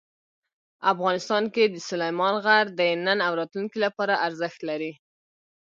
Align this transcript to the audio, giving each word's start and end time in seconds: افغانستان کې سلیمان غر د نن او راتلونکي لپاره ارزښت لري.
افغانستان 0.93 1.43
کې 1.53 1.63
سلیمان 1.89 2.35
غر 2.45 2.65
د 2.79 2.81
نن 3.05 3.17
او 3.27 3.33
راتلونکي 3.39 3.77
لپاره 3.85 4.21
ارزښت 4.27 4.59
لري. 4.69 4.91